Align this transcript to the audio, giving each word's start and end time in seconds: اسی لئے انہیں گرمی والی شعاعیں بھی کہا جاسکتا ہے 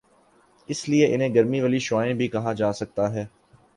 اسی 0.69 0.91
لئے 0.91 1.13
انہیں 1.13 1.33
گرمی 1.35 1.59
والی 1.61 1.79
شعاعیں 1.79 2.13
بھی 2.13 2.27
کہا 2.27 2.53
جاسکتا 2.53 3.11
ہے 3.13 3.25